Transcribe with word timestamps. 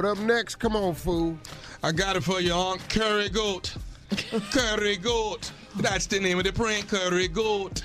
But 0.00 0.12
up 0.12 0.18
next, 0.20 0.54
come 0.54 0.76
on, 0.76 0.94
fool. 0.94 1.36
I 1.82 1.92
got 1.92 2.16
it 2.16 2.24
for 2.24 2.40
you 2.40 2.54
on 2.54 2.78
Curry 2.88 3.28
Goat. 3.28 3.74
Curry 4.50 4.96
Goat. 4.96 5.52
That's 5.76 6.06
the 6.06 6.18
name 6.18 6.38
of 6.38 6.44
the 6.44 6.54
prank, 6.54 6.88
Curry 6.88 7.28
Goat. 7.28 7.82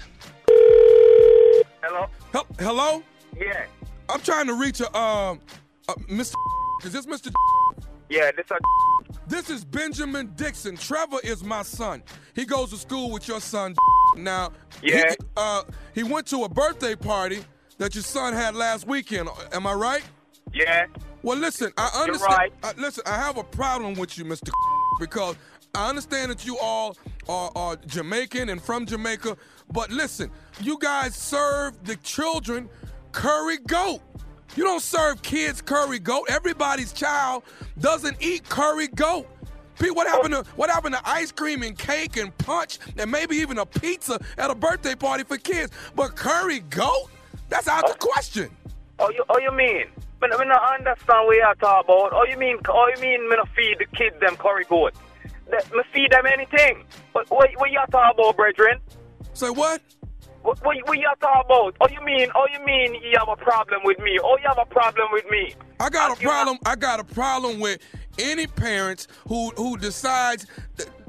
Hello? 1.84 2.06
Hel- 2.32 2.48
Hello? 2.58 3.04
Yeah. 3.38 3.66
I'm 4.08 4.22
trying 4.22 4.48
to 4.48 4.54
reach 4.54 4.80
a 4.80 4.86
um, 4.98 5.42
uh, 5.90 5.96
Mr. 6.10 6.36
Is 6.86 6.94
this 6.94 7.06
Mr. 7.06 7.34
Yeah, 8.10 8.32
this 8.32 8.50
a 8.50 8.60
This 9.28 9.50
is 9.50 9.66
Benjamin 9.66 10.32
Dixon. 10.38 10.78
Trevor 10.78 11.18
is 11.22 11.44
my 11.44 11.64
son. 11.64 12.02
He 12.34 12.46
goes 12.46 12.70
to 12.70 12.78
school 12.78 13.12
with 13.12 13.28
your 13.28 13.42
son. 13.42 13.76
Now, 14.16 14.54
Yeah. 14.82 15.10
He, 15.10 15.16
uh, 15.36 15.64
he 15.94 16.04
went 16.04 16.28
to 16.28 16.46
a 16.46 16.48
birthday 16.50 16.96
party 16.96 17.44
that 17.78 17.94
your 17.94 18.04
son 18.06 18.32
had 18.32 18.56
last 18.56 18.88
weekend. 18.88 19.28
Am 19.52 19.68
I 19.68 19.74
right? 19.74 20.04
Yeah. 20.54 20.86
Well, 21.26 21.40
listen, 21.40 21.72
I 21.76 22.04
understand. 22.04 22.38
right. 22.38 22.54
uh, 22.62 22.74
listen, 22.78 23.02
I 23.08 23.16
have 23.16 23.38
a 23.38 23.44
problem 23.44 23.96
with 23.96 24.16
you, 24.16 24.26
Mr. 24.26 24.52
because 25.00 25.36
I 25.74 25.90
understand 25.90 26.30
that 26.30 26.46
you 26.46 26.56
all 26.60 26.96
are, 27.28 27.52
are 27.56 27.76
Jamaican 27.88 28.50
and 28.50 28.62
from 28.62 28.86
Jamaica, 28.86 29.36
but 29.72 29.90
listen, 29.90 30.30
you 30.62 30.78
guys 30.78 31.16
serve 31.16 31.84
the 31.84 31.96
children 31.96 32.70
curry 33.12 33.58
goat. 33.66 34.02
You 34.56 34.66
don't 34.66 34.84
serve 34.84 35.24
kids 35.24 35.64
curry 35.64 35.98
goat. 35.98 36.28
Everybody's 36.30 36.94
child 36.94 37.42
doesn't 37.80 38.18
eat 38.20 38.48
curry 38.48 38.88
goat. 38.88 39.28
Pete, 39.80 39.96
what 39.96 40.06
happened 40.06 40.36
to 40.36 40.44
what 40.56 40.70
happened 40.70 40.94
to 40.94 41.02
ice 41.10 41.32
cream 41.32 41.64
and 41.64 41.76
cake 41.76 42.18
and 42.18 42.38
punch 42.38 42.78
and 43.00 43.10
maybe 43.10 43.36
even 43.38 43.58
a 43.58 43.66
pizza 43.66 44.20
at 44.38 44.52
a 44.52 44.56
birthday 44.56 44.94
party 44.94 45.24
for 45.24 45.38
kids? 45.38 45.72
But 45.96 46.16
curry 46.16 46.60
goat? 46.60 47.10
That's 47.50 47.68
out 47.68 47.88
the 47.88 47.96
question. 47.96 48.52
Oh, 49.00 49.10
you, 49.10 49.24
oh, 49.28 49.40
you 49.40 49.52
mean? 49.52 49.86
Me, 50.22 50.30
me 50.30 50.46
not 50.46 50.80
understand 50.80 51.28
what 51.28 51.36
you're 51.36 51.56
talking 51.56 51.86
about. 51.94 52.14
Oh, 52.14 52.26
you 52.30 52.38
mean? 52.38 52.58
Oh, 52.70 52.90
you 52.96 53.02
mean 53.02 53.30
me 53.30 53.36
not 53.36 53.50
feed 53.56 53.78
the 53.80 53.86
kids 53.98 54.16
them 54.20 54.36
curry 54.38 54.66
goat? 54.70 54.94
That, 55.52 55.72
me 55.74 55.82
feed 55.94 56.12
them 56.12 56.26
anything. 56.26 56.86
What, 57.12 57.30
what, 57.30 57.50
what 57.58 57.72
you 57.72 57.80
talk 57.92 58.14
about, 58.14 58.36
brethren? 58.36 58.80
Say 59.34 59.50
what? 59.50 59.82
What, 60.42 60.64
what, 60.64 60.78
what 60.88 60.98
you 60.98 61.12
talk 61.20 61.46
about? 61.46 61.76
Oh, 61.82 61.88
you 61.90 62.04
mean? 62.06 62.30
Oh, 62.36 62.48
you 62.54 62.64
mean 62.66 62.96
you 62.96 63.16
have 63.18 63.30
a 63.30 63.36
problem 63.36 63.82
with 63.84 64.00
me? 64.00 64.18
Oh, 64.24 64.38
you 64.42 64.48
have 64.48 64.60
a 64.60 64.66
problem 64.66 65.08
with 65.12 65.26
me? 65.30 65.54
I 65.80 65.90
got 65.90 66.18
a 66.18 66.22
problem. 66.22 66.58
I 66.66 66.76
got 66.76 67.00
a 67.00 67.04
problem 67.04 67.60
with 67.60 67.80
any 68.18 68.48
parents 68.48 69.08
who 69.28 69.50
who 69.58 69.76
decides 69.78 70.48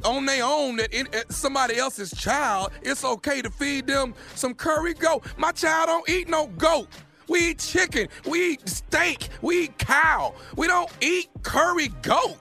on 0.05 0.27
their 0.27 0.45
own 0.45 0.77
that 0.77 0.93
it- 0.93 1.33
somebody 1.33 1.77
else's 1.77 2.11
child 2.11 2.73
it's 2.83 3.05
okay 3.05 3.41
to 3.43 3.51
feed 3.51 3.87
them 3.87 4.15
some 4.35 4.55
curry 4.55 4.95
goat. 4.95 5.25
My 5.37 5.53
child 5.53 5.87
don't 5.87 6.09
eat 6.09 6.29
no 6.29 6.49
goat. 6.49 6.89
We 7.29 7.51
eat 7.51 7.59
chicken. 7.59 8.09
We 8.27 8.53
eat 8.53 8.69
steak. 8.69 9.29
We 9.43 9.65
eat 9.65 9.79
cow. 9.79 10.35
We 10.57 10.67
don't 10.67 10.91
eat 11.01 11.29
curry 11.43 11.89
goat. 12.03 12.39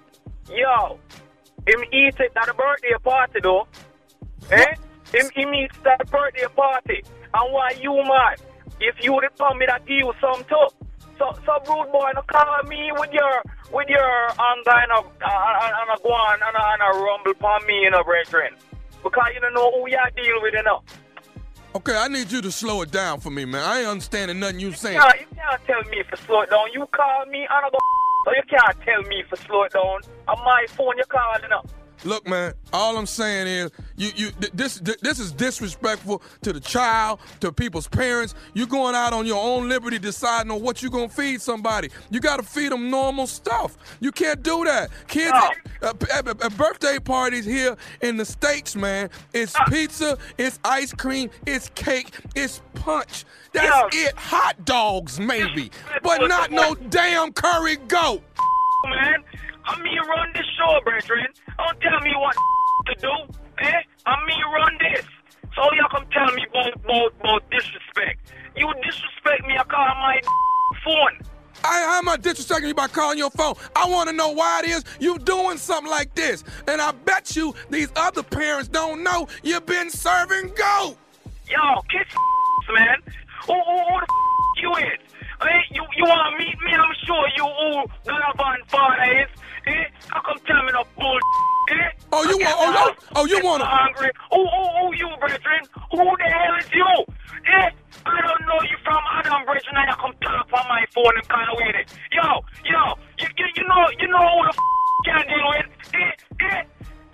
Yo, 0.49 0.99
him 1.67 1.83
eat 1.91 2.15
it 2.19 2.31
at 2.35 2.49
a 2.49 2.53
birthday 2.53 2.93
party 3.03 3.39
though. 3.41 3.67
Eh? 4.51 4.75
Him, 5.11 5.29
him 5.33 5.53
eat 5.53 5.71
it 5.73 5.87
at 5.87 6.01
a 6.01 6.05
birthday 6.05 6.45
party. 6.55 7.03
And 7.33 7.53
why 7.53 7.71
you 7.81 7.93
mad? 7.93 8.41
If 8.79 9.03
you 9.03 9.13
would 9.13 9.25
come 9.37 9.57
me 9.57 9.65
that 9.65 9.85
give 9.85 9.97
you 9.97 10.13
some 10.21 10.43
too. 10.45 10.67
So, 11.17 11.31
so 11.45 11.53
rude 11.73 11.91
boy, 11.91 12.11
no 12.13 12.21
call 12.27 12.63
me 12.67 12.91
with 12.99 13.11
your, 13.11 13.41
with 13.71 13.87
your 13.87 14.29
anger 14.29 14.77
and 14.83 14.91
a, 14.91 14.99
and, 14.99 15.73
and 15.79 15.89
a 15.95 16.03
go 16.03 16.09
on 16.11 16.39
and 16.43 16.55
a, 16.55 16.63
and 16.73 16.81
a 16.83 16.99
rumble 16.99 17.31
upon 17.31 17.65
me, 17.65 17.73
you 17.83 17.91
know, 17.91 18.03
brethren. 18.03 18.53
Because 19.01 19.27
you 19.33 19.39
don't 19.39 19.53
know 19.53 19.71
who 19.71 19.89
you 19.89 19.97
deal 20.15 20.41
with, 20.41 20.53
you 20.53 20.63
know. 20.63 20.83
Okay, 21.75 21.93
I 21.93 22.07
need 22.07 22.31
you 22.31 22.41
to 22.41 22.51
slow 22.53 22.83
it 22.83 22.91
down 22.91 23.19
for 23.19 23.29
me, 23.29 23.43
man. 23.43 23.61
I 23.61 23.79
ain't 23.79 23.89
understanding 23.89 24.39
nothing 24.39 24.61
you 24.61 24.71
saying. 24.71 24.95
You 24.95 25.25
can't 25.35 25.65
tell 25.67 25.83
me 25.91 26.03
to 26.09 26.15
slow 26.15 26.39
it 26.43 26.49
down. 26.49 26.71
You 26.71 26.87
call 26.93 27.25
me 27.25 27.45
I 27.49 27.69
go, 27.69 27.77
so 28.23 28.31
you 28.31 28.43
can't 28.49 28.81
tell 28.81 29.01
me 29.09 29.23
to 29.29 29.35
slow 29.35 29.63
it 29.63 29.73
down. 29.73 29.99
On 30.29 30.45
my 30.45 30.65
phone, 30.69 30.97
you 30.97 31.03
calling 31.09 31.51
up. 31.51 31.67
Look, 32.03 32.27
man. 32.27 32.53
All 32.73 32.97
I'm 32.97 33.05
saying 33.05 33.47
is, 33.47 33.71
you, 33.95 34.11
you, 34.15 34.31
th- 34.31 34.51
this, 34.53 34.79
th- 34.79 34.99
this 34.99 35.19
is 35.19 35.31
disrespectful 35.31 36.21
to 36.41 36.53
the 36.53 36.59
child, 36.59 37.19
to 37.39 37.51
people's 37.51 37.87
parents. 37.87 38.35
You're 38.53 38.67
going 38.67 38.95
out 38.95 39.13
on 39.13 39.25
your 39.25 39.41
own 39.43 39.69
liberty, 39.69 39.97
deciding 39.97 40.51
on 40.51 40.61
what 40.61 40.81
you're 40.81 40.91
gonna 40.91 41.09
feed 41.09 41.41
somebody. 41.41 41.89
You 42.09 42.19
gotta 42.19 42.43
feed 42.43 42.71
them 42.71 42.89
normal 42.89 43.27
stuff. 43.27 43.77
You 44.01 44.11
can't 44.11 44.43
do 44.43 44.65
that. 44.65 44.89
Kids, 45.07 45.31
uh, 45.81 45.93
p- 45.93 46.07
at, 46.13 46.27
at 46.27 46.57
birthday 46.57 46.99
parties 46.99 47.45
here 47.45 47.75
in 48.01 48.17
the 48.17 48.25
states, 48.25 48.75
man, 48.75 49.09
it's 49.33 49.55
pizza, 49.69 50.17
it's 50.37 50.59
ice 50.63 50.93
cream, 50.93 51.29
it's 51.45 51.69
cake, 51.75 52.11
it's 52.35 52.61
punch. 52.75 53.25
That's 53.53 53.95
it. 53.95 54.13
Hot 54.17 54.65
dogs, 54.65 55.19
maybe, 55.19 55.71
but 56.03 56.27
not 56.27 56.51
no 56.51 56.75
damn 56.75 57.31
curry 57.31 57.77
goat. 57.77 58.21
man. 58.89 59.23
I'm 59.65 59.81
me 59.81 59.97
run 60.07 60.29
this 60.33 60.45
show, 60.57 60.79
brethren. 60.83 61.27
Don't 61.57 61.81
tell 61.81 61.99
me 62.01 62.13
what 62.15 62.35
to 62.87 62.95
do, 63.01 63.33
eh? 63.59 63.81
I'm 64.05 64.25
me 64.25 64.35
run 64.53 64.77
this. 64.79 65.05
So 65.55 65.61
y'all 65.73 65.89
come 65.89 66.05
tell 66.11 66.33
me 66.35 66.45
about, 66.49 66.75
about, 66.83 67.13
about 67.19 67.49
disrespect. 67.49 68.33
You 68.55 68.71
disrespect 68.83 69.47
me, 69.47 69.57
I 69.57 69.63
call 69.63 69.87
my 69.87 70.21
phone. 70.83 71.25
I, 71.63 71.81
how 71.81 71.97
am 71.97 72.09
I 72.09 72.17
disrespecting 72.17 72.67
you 72.67 72.73
by 72.75 72.87
calling 72.87 73.17
your 73.17 73.31
phone? 73.31 73.55
I 73.75 73.89
want 73.89 74.09
to 74.09 74.15
know 74.15 74.29
why 74.29 74.61
it 74.63 74.69
is 74.69 74.83
you 74.99 75.17
doing 75.19 75.57
something 75.57 75.89
like 75.89 76.13
this. 76.13 76.43
And 76.67 76.79
I 76.79 76.91
bet 76.91 77.35
you 77.35 77.55
these 77.69 77.89
other 77.95 78.21
parents 78.21 78.67
don't 78.67 79.03
know 79.03 79.27
you've 79.43 79.65
been 79.65 79.89
serving 79.89 80.53
goat. 80.55 80.97
Yo, 81.49 81.81
kiss 81.89 82.13
man. 82.73 82.97
Who, 83.47 83.53
who, 83.53 83.77
who 83.77 83.99
the 83.99 84.07
you 84.61 84.75
is? 84.75 84.99
Eh? 85.41 85.45
You, 85.71 85.83
you 85.97 86.03
want 86.05 86.31
to 86.31 86.45
meet 86.45 86.55
me? 86.61 86.71
I'm 86.73 86.95
sure 87.05 87.27
you 87.35 87.43
all 87.43 87.85
Galavan 88.05 88.64
Oh, 92.25 92.29
you 92.29 92.37
want- 92.39 92.57
oh, 92.57 92.71
you- 92.89 92.95
oh, 93.15 93.25
you 93.25 93.39
wanna- 93.43 93.65
hungry? 93.65 94.11
Who, 94.31 94.41
who, 94.47 94.63
who 94.79 94.95
you, 94.95 95.09
brethren? 95.19 95.61
Who 95.91 95.97
the 96.17 96.23
hell 96.23 96.55
is 96.59 96.69
you? 96.73 97.05
Eh? 97.45 97.69
I 98.07 98.21
don't 98.21 98.41
know 98.47 98.61
you 98.69 98.77
from 98.83 99.01
Adam, 99.13 99.45
brethren, 99.45 99.75
you 99.87 99.95
come 99.95 100.13
talk 100.21 100.47
on 100.53 100.65
my 100.69 100.85
phone 100.93 101.15
and 101.17 101.27
kind 101.27 101.49
of 101.49 101.57
with 101.57 101.75
it. 101.75 101.93
Yo, 102.11 102.41
yo, 102.65 102.93
you, 103.19 103.27
you, 103.37 103.45
you 103.55 103.67
know, 103.67 103.89
you 103.99 104.07
know 104.07 104.25
who 104.25 104.43
the 104.43 104.49
f- 104.49 105.05
can 105.05 105.27
deal 105.27 105.47
with? 105.49 105.65
Eh? 105.93 106.11
Eh? 106.41 106.63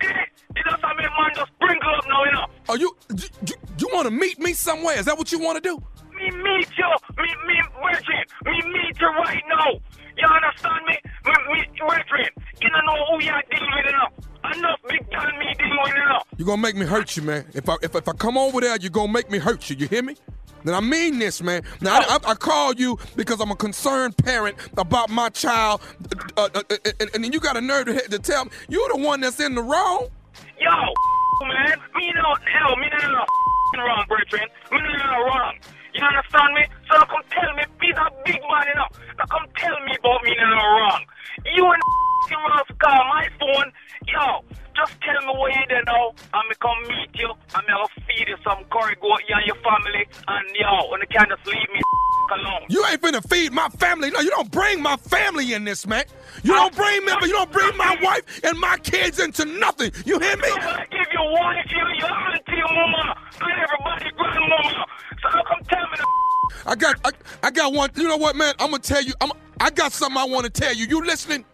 Eh? 0.00 0.24
You 0.56 0.62
know, 0.64 0.76
some 0.80 0.96
man 0.96 1.30
just 1.34 1.50
sprinkle 1.56 1.94
up 1.94 2.04
now, 2.08 2.24
you 2.24 2.32
know. 2.32 2.46
Oh, 2.68 2.74
you 2.74 2.96
you, 3.16 3.28
you, 3.46 3.54
you 3.78 3.88
want 3.92 4.04
to 4.06 4.10
meet 4.10 4.38
me 4.38 4.52
somewhere? 4.54 4.98
Is 4.98 5.04
that 5.06 5.16
what 5.18 5.30
you 5.32 5.38
want 5.38 5.62
to 5.62 5.68
do? 5.68 5.76
Me 6.16 6.30
meet 6.30 6.68
you, 6.78 6.90
me, 7.18 7.28
me, 7.46 7.60
brethren, 7.80 8.24
me 8.44 8.62
meet 8.72 9.00
you 9.00 9.08
right 9.08 9.42
now. 9.48 9.70
You 10.16 10.26
understand 10.28 10.84
me? 10.86 10.96
Me, 11.24 11.32
me, 11.52 11.64
brethren, 11.78 12.28
you 12.60 12.68
don't 12.70 12.84
know 12.86 13.04
who 13.10 13.22
you 13.24 13.30
are 13.32 13.42
dealing 13.50 13.70
with 13.74 13.86
You're 16.42 16.48
gonna 16.48 16.60
make 16.60 16.74
me 16.74 16.84
hurt 16.84 17.16
you, 17.16 17.22
man. 17.22 17.44
If 17.54 17.68
I 17.68 17.76
if, 17.84 17.94
if 17.94 18.08
I 18.08 18.12
come 18.14 18.36
over 18.36 18.60
there, 18.60 18.76
you're 18.80 18.90
gonna 18.90 19.12
make 19.12 19.30
me 19.30 19.38
hurt 19.38 19.70
you. 19.70 19.76
You 19.76 19.86
hear 19.86 20.02
me? 20.02 20.16
Then 20.64 20.74
I 20.74 20.80
mean 20.80 21.20
this, 21.20 21.40
man. 21.40 21.62
Now 21.80 22.00
I, 22.00 22.18
I, 22.24 22.30
I 22.32 22.34
call 22.34 22.74
you 22.74 22.98
because 23.14 23.40
I'm 23.40 23.52
a 23.52 23.54
concerned 23.54 24.16
parent 24.16 24.56
about 24.76 25.08
my 25.08 25.28
child, 25.28 25.82
uh, 26.36 26.48
uh, 26.52 26.62
uh, 26.68 26.76
and, 26.98 27.10
and 27.14 27.22
then 27.22 27.32
you 27.32 27.38
got 27.38 27.56
a 27.56 27.60
nerve 27.60 27.86
to, 27.86 28.08
to 28.08 28.18
tell 28.18 28.46
me 28.46 28.50
you're 28.68 28.88
the 28.88 28.96
one 28.96 29.20
that's 29.20 29.38
in 29.38 29.54
the 29.54 29.62
wrong. 29.62 30.08
Yo, 30.58 30.68
man, 31.46 31.78
me 31.94 32.12
no, 32.12 32.34
hell, 32.52 32.74
me 32.74 32.88
no, 32.90 33.84
wrong, 33.84 34.04
brethren. 34.08 34.48
Me 34.72 34.78
no, 34.80 35.24
wrong. 35.24 35.54
You 35.94 36.04
understand 36.04 36.54
me? 36.54 36.66
You, 47.52 47.58
and 47.58 47.66
me 47.66 47.74
will 47.74 47.88
feed 48.06 48.28
you 48.28 48.36
some 48.44 48.64
curry 48.70 48.96
goat, 49.00 49.20
you 49.28 49.34
and 49.34 49.46
your 49.46 49.56
family, 49.56 50.06
and 50.28 50.56
yo, 50.56 50.90
when 50.90 51.00
you 51.00 51.06
can 51.08 51.26
just 51.28 51.46
leave 51.46 51.68
me 51.72 51.80
alone. 52.32 52.62
You 52.68 52.84
ain't 52.86 53.00
finna 53.00 53.28
feed 53.28 53.52
my 53.52 53.68
family. 53.70 54.10
No, 54.10 54.20
you 54.20 54.30
don't 54.30 54.50
bring 54.50 54.82
my 54.82 54.96
family 54.96 55.52
in 55.52 55.64
this, 55.64 55.86
man. 55.86 56.04
You 56.42 56.52
don't 56.54 56.74
bring 56.74 57.04
me, 57.04 57.12
you 57.22 57.32
don't 57.32 57.52
bring 57.52 57.76
my 57.76 57.96
wife 58.02 58.40
and 58.44 58.58
my 58.58 58.78
kids 58.78 59.18
into 59.18 59.44
nothing. 59.44 59.92
You 60.04 60.18
hear 60.18 60.36
me? 60.36 60.48
I 60.48 60.86
give 60.90 61.06
your 61.12 61.32
wife, 61.32 61.70
your, 61.70 61.94
your 61.94 62.12
auntie, 62.12 62.52
your 62.56 62.72
mama, 62.72 63.16
and 63.40 63.52
everybody, 63.52 64.10
grandmama. 64.16 64.86
So 65.22 65.28
now 65.28 65.42
come 65.48 65.64
tell 65.68 65.82
me 65.90 65.96
the 65.98 66.06
I 66.66 66.74
got, 66.74 66.96
I, 67.04 67.10
I 67.42 67.50
got 67.50 67.72
one. 67.72 67.90
You 67.96 68.08
know 68.08 68.16
what, 68.16 68.36
man? 68.36 68.54
I'm 68.58 68.70
gonna 68.70 68.82
tell 68.82 69.02
you. 69.02 69.12
I'm, 69.20 69.32
I 69.60 69.70
got 69.70 69.92
something 69.92 70.18
I 70.18 70.24
want 70.24 70.44
to 70.44 70.50
tell 70.50 70.74
you. 70.74 70.86
You 70.86 71.04
listening? 71.04 71.44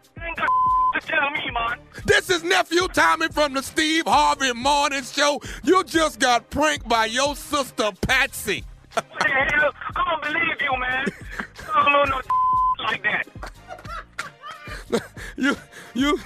To 1.00 1.06
tell 1.06 1.30
me, 1.30 1.50
man. 1.52 1.78
This 2.04 2.30
is 2.30 2.42
nephew 2.42 2.88
Tommy 2.88 3.28
from 3.28 3.54
the 3.54 3.62
Steve 3.62 4.04
Harvey 4.06 4.52
Morning 4.52 5.02
Show. 5.02 5.40
You 5.62 5.84
just 5.84 6.18
got 6.18 6.50
pranked 6.50 6.88
by 6.88 7.06
your 7.06 7.36
sister 7.36 7.90
Patsy. 8.00 8.64
What 8.94 9.06
the 9.20 9.28
hell? 9.28 9.72
I 9.96 10.04
don't 10.10 10.22
believe 10.22 10.60
you, 10.60 10.78
man. 10.78 11.06
I 11.74 11.84
don't 11.84 11.92
know 11.92 12.04
no 12.04 12.20
like 12.84 13.02
that. 13.02 13.26
you, 15.36 15.56
you, 15.94 16.18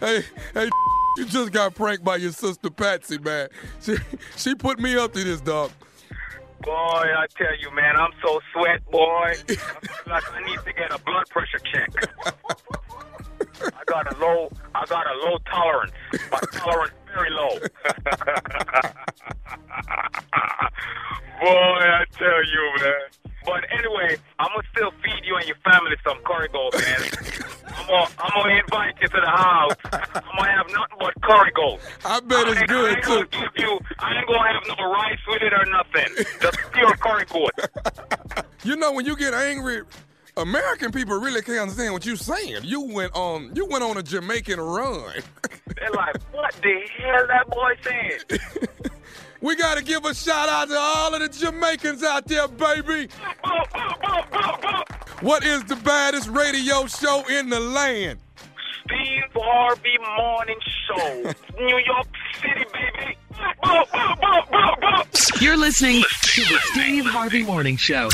hey, 0.00 0.24
hey, 0.52 0.70
you 1.16 1.26
just 1.26 1.52
got 1.52 1.74
pranked 1.74 2.04
by 2.04 2.16
your 2.16 2.32
sister 2.32 2.70
Patsy, 2.70 3.18
man. 3.18 3.48
She, 3.80 3.96
she 4.36 4.54
put 4.54 4.78
me 4.80 4.96
up 4.96 5.12
to 5.14 5.22
this, 5.24 5.40
dog. 5.40 5.70
Boy, 6.62 6.72
I 6.72 7.26
tell 7.36 7.56
you, 7.58 7.70
man, 7.74 7.94
I'm 7.96 8.12
so 8.24 8.40
sweat, 8.52 8.84
boy. 8.90 8.98
I 8.98 9.34
feel 9.34 9.56
like 10.06 10.32
I 10.32 10.40
need 10.46 10.58
to 10.64 10.72
get 10.72 10.94
a 10.94 10.98
blood 10.98 11.28
pressure 11.28 11.58
check. 11.58 11.90
Low. 14.20 14.50
I 14.74 14.84
got 14.86 15.06
a 15.06 15.14
low 15.24 15.38
tolerance. 15.50 15.92
My 16.30 16.38
tolerance 16.52 16.92
very 17.14 17.30
low. 17.30 17.50
Boy, 21.40 21.48
I 21.50 22.04
tell 22.16 22.44
you, 22.44 22.72
man. 22.80 22.92
But 23.44 23.64
anyway, 23.70 24.16
I'm 24.38 24.48
gonna 24.54 24.66
still 24.74 24.90
feed 25.02 25.24
you 25.24 25.36
and 25.36 25.46
your 25.46 25.56
family 25.64 25.96
some 26.06 26.18
curry 26.24 26.48
goat, 26.52 26.72
man. 26.74 27.02
I'm 27.76 27.86
gonna, 27.86 28.08
I'm 28.18 28.42
gonna 28.42 28.54
invite 28.60 28.94
you 29.00 29.08
to 29.08 29.20
the 29.20 29.26
house. 29.26 29.72
I'm 29.92 30.36
gonna 30.38 30.50
have 30.52 30.66
nothing 30.70 30.98
but 30.98 31.14
curry 31.22 31.50
goat. 31.54 31.80
I 32.04 32.20
bet 32.20 32.46
I 32.46 32.50
it's 32.52 32.62
I 32.62 32.66
good 32.66 32.96
ain't 32.96 33.04
too. 33.04 33.24
give 33.30 33.50
you. 33.58 33.78
I 33.98 34.16
ain't 34.16 34.26
gonna 34.26 34.52
have 34.52 34.78
no 34.78 34.90
rice 34.90 35.18
with 35.28 35.42
it 35.42 35.52
or 35.52 35.66
nothing. 35.66 36.24
Just 36.40 36.58
pure 36.72 36.96
curry 36.96 37.24
goat. 37.26 38.46
You 38.64 38.76
know 38.76 38.92
when 38.92 39.04
you 39.04 39.16
get 39.16 39.34
angry, 39.34 39.82
American 40.36 40.90
people 40.90 41.18
really 41.18 41.42
can't 41.42 41.60
understand 41.60 41.92
what 41.92 42.04
you're 42.04 42.16
saying. 42.16 42.58
You 42.64 42.80
went 42.80 43.14
on 43.14 43.54
you 43.54 43.66
went 43.66 43.84
on 43.84 43.96
a 43.96 44.02
Jamaican 44.02 44.60
run. 44.60 45.12
They're 45.76 45.90
like, 45.90 46.16
what 46.32 46.52
the 46.54 46.80
hell 46.98 47.26
that 47.28 47.48
boy 47.48 47.72
saying? 47.82 48.40
we 49.40 49.54
gotta 49.56 49.82
give 49.82 50.04
a 50.04 50.14
shout 50.14 50.48
out 50.48 50.68
to 50.68 50.76
all 50.76 51.14
of 51.14 51.20
the 51.20 51.28
Jamaicans 51.28 52.02
out 52.02 52.26
there, 52.26 52.48
baby. 52.48 53.08
What 55.20 55.44
is 55.44 55.64
the 55.64 55.76
baddest 55.76 56.28
radio 56.28 56.86
show 56.86 57.24
in 57.28 57.48
the 57.48 57.60
land? 57.60 58.18
Steve 58.84 59.22
Harvey 59.34 59.96
Morning 60.18 60.58
Show, 60.86 61.32
New 61.58 61.78
York 61.78 62.06
City, 62.42 62.64
baby. 62.72 63.16
Boom, 63.62 63.84
boom, 63.92 64.16
boom, 64.20 64.44
boom, 64.50 64.74
boom. 64.80 65.02
You're 65.40 65.56
listening 65.56 66.02
to 66.02 66.40
the 66.42 66.58
Steve 66.72 67.06
Harvey 67.06 67.44
Morning 67.44 67.76
Show. 67.76 68.10